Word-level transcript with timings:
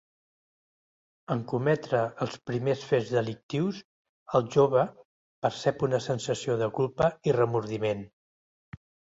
En 1.33 1.41
cometre 1.51 1.99
els 2.25 2.37
primers 2.51 2.87
fets 2.93 3.11
delictius 3.17 3.81
el 4.41 4.49
jove 4.57 4.87
percep 5.47 5.87
una 5.89 6.01
sensació 6.09 6.59
de 6.63 6.73
culpa 6.81 7.13
i 7.31 7.39
remordiment. 7.41 8.07